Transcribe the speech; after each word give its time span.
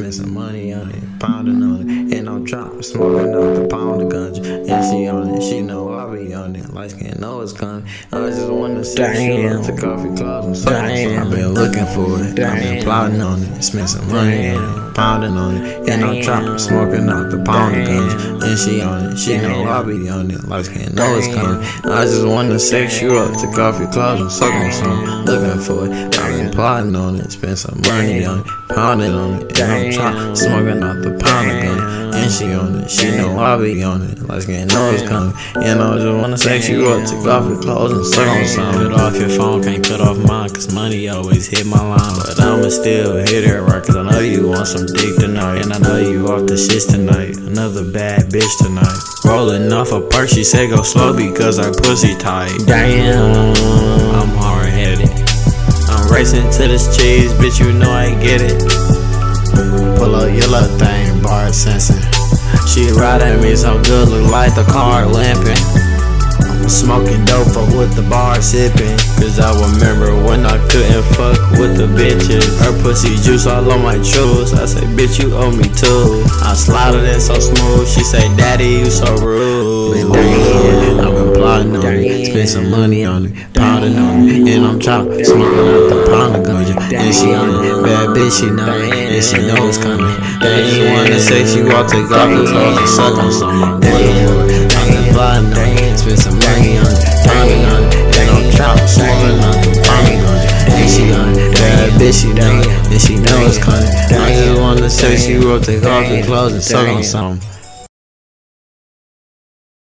spend 0.00 0.14
some 0.14 0.32
money 0.32 0.72
on 0.72 0.90
it, 0.90 1.18
pounding 1.18 1.62
on 1.62 1.82
it. 1.82 2.16
And 2.16 2.28
I'm 2.28 2.46
trying, 2.46 2.82
smoking 2.82 3.34
out 3.34 3.54
the 3.54 3.68
pound 3.68 4.00
of 4.00 4.08
ganja. 4.08 4.68
And 4.68 4.84
she 4.90 5.06
on 5.08 5.28
it, 5.34 5.42
she 5.42 5.60
know. 5.60 5.89
Light 6.80 6.92
skin 6.92 7.14
know 7.20 7.42
it's 7.42 7.52
coming. 7.52 7.86
I 8.10 8.30
just 8.30 8.50
wanna 8.50 8.82
say 8.82 9.12
shit 9.12 9.52
up 9.52 9.66
to 9.66 9.72
coffee 9.76 10.16
clubs 10.16 10.46
and 10.46 10.56
so 10.56 10.74
I've 10.74 11.30
been 11.30 11.52
looking 11.52 11.84
for 11.92 12.24
it, 12.24 12.40
I've 12.40 12.62
been 12.62 12.82
plotting 12.82 13.20
on 13.20 13.42
it, 13.42 13.62
spend 13.62 13.90
some 13.90 14.10
money 14.10 14.48
on 14.48 14.88
it, 14.88 14.94
pounding 14.94 15.36
on 15.36 15.56
it. 15.58 15.90
And 15.90 16.02
I'm 16.02 16.22
trying, 16.22 16.58
smoking 16.58 17.10
out 17.10 17.30
the 17.30 17.36
pound 17.44 17.76
of 17.76 17.86
ganja. 17.86 18.42
And 18.44 18.58
she 18.58 18.80
on 18.80 19.12
it, 19.12 19.18
she 19.18 19.36
know 19.36 19.64
I 19.64 19.82
be 19.82 20.08
on 20.08 20.30
it. 20.30 20.42
Light 20.44 20.64
skin 20.64 20.94
know 20.94 21.18
it's 21.18 21.26
coming. 21.26 21.62
I 21.84 22.04
just 22.04 22.26
wanna 22.26 22.58
sex 22.58 23.02
you 23.02 23.14
up 23.18 23.38
to 23.42 23.52
coffee 23.52 23.84
clubs 23.92 24.22
and 24.22 24.32
suck 24.32 24.54
on 24.54 24.72
some. 24.72 25.24
Looking 25.26 25.60
for 25.60 25.84
it, 25.84 26.18
I've 26.18 26.38
been 26.38 26.50
plotting 26.50 26.96
on 26.96 27.16
it, 27.16 27.30
spend 27.30 27.58
some 27.58 27.78
money 27.82 28.24
on 28.24 28.38
it, 28.38 28.46
pounding 28.70 29.12
on 29.12 29.42
it. 29.42 29.60
And 29.60 29.70
I'm 29.70 29.92
trying, 29.92 30.34
smoking 30.34 30.82
out 30.82 31.02
the 31.02 31.10
pound 31.22 31.50
of 31.50 31.62
gun. 31.62 31.99
And 32.20 32.30
she 32.30 32.52
on 32.52 32.76
it, 32.80 32.90
she 32.90 33.16
know 33.16 33.38
I 33.38 33.56
be 33.56 33.82
on 33.82 34.02
it. 34.02 34.20
Like 34.20 34.46
getting 34.46 34.68
know 34.68 34.90
it's 34.92 35.08
coming. 35.08 35.34
And 35.56 35.80
I 35.80 35.96
just 35.96 36.16
wanna 36.20 36.36
sex 36.36 36.68
you 36.68 36.86
up, 36.86 37.08
take 37.08 37.26
off 37.26 37.48
your 37.48 37.60
clothes 37.60 37.92
and 37.92 38.06
suck 38.06 38.28
on 38.28 38.46
something. 38.46 38.90
Cut 38.90 39.00
off 39.00 39.16
your 39.16 39.30
phone, 39.30 39.62
can't 39.62 39.84
cut 39.84 40.00
off 40.00 40.18
mine, 40.18 40.50
cause 40.50 40.72
money 40.74 41.08
always 41.08 41.48
hit 41.48 41.66
my 41.66 41.80
line. 41.80 42.16
But 42.18 42.40
I'ma 42.40 42.68
still 42.68 43.16
hit 43.16 43.44
it 43.44 43.60
right, 43.60 43.82
cause 43.82 43.96
I 43.96 44.02
know 44.02 44.20
you 44.20 44.48
want 44.48 44.68
some 44.68 44.86
dick 44.86 45.16
tonight. 45.18 45.62
And 45.64 45.72
I 45.72 45.78
know 45.78 45.96
you 45.96 46.28
off 46.28 46.46
the 46.46 46.54
shits 46.54 46.90
tonight. 46.90 47.36
Another 47.38 47.84
bad 47.90 48.30
bitch 48.30 48.58
tonight. 48.58 48.98
Rolling 49.24 49.72
off 49.72 49.92
a 49.92 50.00
perk, 50.00 50.28
she 50.28 50.44
say 50.44 50.68
go 50.68 50.82
slow 50.82 51.16
because 51.16 51.58
her 51.58 51.72
pussy 51.72 52.14
tight. 52.16 52.52
Damn. 52.66 53.54
I'm 54.14 54.28
hard 54.36 54.68
headed. 54.68 55.10
I'm 55.88 56.12
racing 56.12 56.50
to 56.50 56.68
this 56.68 56.96
cheese, 56.96 57.32
bitch, 57.34 57.58
you 57.60 57.72
know 57.72 57.90
I 57.90 58.10
get 58.20 58.40
it. 58.42 58.60
Pull 59.98 60.14
up 60.14 60.32
your 60.32 60.48
little 60.48 60.78
thing, 60.78 61.22
bar 61.22 61.52
sensing. 61.52 62.19
She 62.66 62.90
riding 62.92 63.40
me 63.42 63.56
so 63.56 63.82
good, 63.82 64.08
look 64.08 64.30
like 64.30 64.54
the 64.54 64.64
car 64.70 65.06
limping. 65.06 65.58
I'm 66.60 66.68
smoking 66.68 67.24
dope 67.24 67.48
fuck 67.48 67.68
with 67.74 67.96
the 67.96 68.06
bar 68.08 68.40
sipping. 68.40 68.96
Cause 69.18 69.40
I 69.40 69.50
remember 69.58 70.14
when 70.22 70.46
I 70.46 70.56
couldn't 70.68 71.02
fuck 71.16 71.38
with 71.58 71.76
the 71.76 71.88
bitches. 71.88 72.46
Her 72.60 72.72
pussy 72.82 73.16
juice 73.16 73.46
all 73.46 73.70
on 73.72 73.82
my 73.82 74.00
shoes. 74.02 74.52
I 74.54 74.66
say, 74.66 74.84
bitch, 74.94 75.18
you 75.20 75.34
owe 75.34 75.50
me 75.50 75.64
too. 75.74 76.22
I 76.44 76.54
slided 76.54 77.04
it 77.04 77.20
so 77.20 77.38
smooth. 77.40 77.88
She 77.88 78.04
say, 78.04 78.28
daddy, 78.36 78.84
you 78.84 78.90
so 78.90 79.08
rude. 79.16 79.94
Been 79.94 80.12
down, 80.12 81.00
I've 81.00 81.14
been 81.14 81.34
plotting 81.34 81.76
on 81.76 81.84
it, 81.84 82.26
spend 82.26 82.48
some 82.48 82.70
money 82.70 83.04
on 83.04 83.26
it, 83.26 83.54
pounding 83.54 83.96
on 83.96 84.28
it, 84.28 84.54
and 84.54 84.64
I'm 84.66 84.78
chopping, 84.78 85.24
smoking 85.24 85.58
out 85.58 85.88
the 85.88 86.06
pound 86.10 86.44
And 86.92 87.14
she 87.14 87.32
on 87.34 87.62
it, 87.62 87.82
bad 87.86 88.10
bitch, 88.18 88.40
she 88.40 88.50
know 88.50 88.66
it, 88.74 88.90
and 88.90 89.22
she 89.22 89.38
know 89.46 89.68
it's 89.68 89.78
coming. 89.78 90.10
They 90.42 90.66
just 90.66 90.82
wanna 90.90 91.20
say 91.20 91.46
she 91.46 91.62
walk, 91.62 91.86
take 91.86 92.10
off 92.10 92.26
her 92.30 92.42
clothes 92.42 92.78
and 92.78 92.88
suck 92.88 93.18
on 93.18 93.30
some. 93.30 93.62
I'm 93.62 93.80
waiting 93.80 94.26
for 94.26 94.42
it, 94.50 94.74
I've 94.74 94.90
been 94.90 95.14
plotting 95.14 95.54
on 95.54 95.70
it, 95.78 95.98
spend 95.98 96.18
some 96.18 96.38
money 96.42 96.82
on 96.82 96.90
it, 96.90 97.30
on 97.30 97.46
it, 97.46 97.94
and 98.18 98.26
I'm 98.26 98.50
chopping, 98.50 98.90
smoking 98.90 99.38
out 99.38 99.54
the 99.62 99.70
pound 99.86 100.06
of 100.10 100.18
ganja. 100.18 100.74
And 100.74 100.90
she 100.90 101.04
on 101.14 101.30
it, 101.38 101.54
bad 101.54 101.94
bitch, 101.94 102.26
she 102.26 102.34
know 102.34 102.58
it, 102.58 102.66
and 102.90 103.00
she 103.00 103.14
know 103.22 103.38
it's 103.46 103.58
coming. 103.62 103.86
I 103.86 104.34
just 104.34 104.60
wanna 104.60 104.90
say 104.90 105.14
she 105.16 105.38
walk, 105.38 105.62
take 105.62 105.84
off 105.84 106.04
her 106.06 106.22
clothes 106.24 106.54
and 106.54 106.62
suck 106.62 106.88
on 106.88 107.04
something. 107.04 107.59